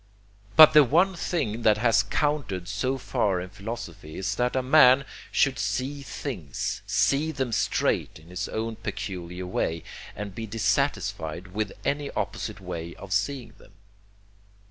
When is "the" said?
0.73-0.83